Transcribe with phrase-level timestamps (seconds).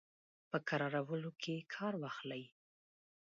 [0.49, 2.43] په کرارولو کې کار واخلي.